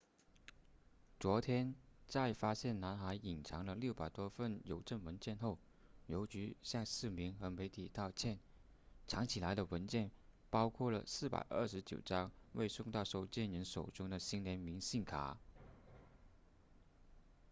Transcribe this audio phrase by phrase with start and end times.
[1.19, 1.75] 昨天
[2.07, 5.59] 在发现男孩隐藏了600多份邮政文件后
[6.07, 8.39] 邮局向市民和媒体道歉
[9.05, 10.09] 藏起来的文件
[10.49, 15.37] 包括了429张未送到收件人手中的新年明信片